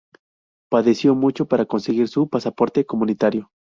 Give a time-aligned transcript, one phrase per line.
[0.71, 3.51] Padeció mucho para conseguir su pasaporte comunitario.